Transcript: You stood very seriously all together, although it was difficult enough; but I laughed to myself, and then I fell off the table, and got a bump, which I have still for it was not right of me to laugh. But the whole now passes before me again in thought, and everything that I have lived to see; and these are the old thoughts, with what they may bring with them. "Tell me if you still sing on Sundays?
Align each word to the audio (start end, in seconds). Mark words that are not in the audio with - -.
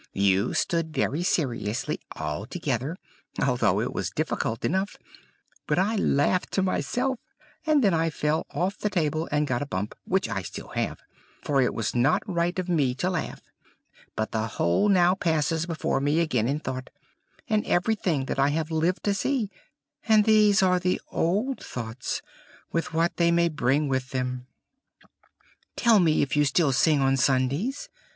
You 0.15 0.55
stood 0.55 0.91
very 0.95 1.21
seriously 1.21 1.99
all 2.15 2.47
together, 2.47 2.97
although 3.39 3.79
it 3.79 3.93
was 3.93 4.09
difficult 4.09 4.65
enough; 4.65 4.97
but 5.67 5.77
I 5.77 5.95
laughed 5.95 6.51
to 6.53 6.63
myself, 6.63 7.19
and 7.67 7.83
then 7.83 7.93
I 7.93 8.09
fell 8.09 8.47
off 8.49 8.79
the 8.79 8.89
table, 8.89 9.29
and 9.31 9.45
got 9.45 9.61
a 9.61 9.67
bump, 9.67 9.93
which 10.05 10.27
I 10.27 10.37
have 10.37 10.45
still 10.47 10.73
for 11.43 11.61
it 11.61 11.75
was 11.75 11.93
not 11.93 12.23
right 12.25 12.57
of 12.57 12.67
me 12.67 12.95
to 12.95 13.11
laugh. 13.11 13.41
But 14.15 14.31
the 14.31 14.47
whole 14.57 14.89
now 14.89 15.13
passes 15.13 15.67
before 15.67 16.01
me 16.01 16.19
again 16.19 16.47
in 16.47 16.61
thought, 16.61 16.89
and 17.47 17.63
everything 17.67 18.25
that 18.25 18.39
I 18.39 18.47
have 18.49 18.71
lived 18.71 19.03
to 19.03 19.13
see; 19.13 19.51
and 20.07 20.25
these 20.25 20.63
are 20.63 20.79
the 20.79 20.99
old 21.11 21.63
thoughts, 21.63 22.23
with 22.71 22.91
what 22.91 23.17
they 23.17 23.29
may 23.29 23.49
bring 23.49 23.87
with 23.87 24.09
them. 24.09 24.47
"Tell 25.75 25.99
me 25.99 26.23
if 26.23 26.35
you 26.35 26.43
still 26.43 26.71
sing 26.71 27.01
on 27.01 27.17
Sundays? 27.17 27.87